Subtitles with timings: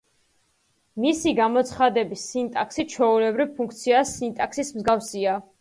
[1.03, 5.41] მისი გამოცხადების სინტაქსი ჩვეულებრივი ფუნქციის სინტაქსის მსგავსია.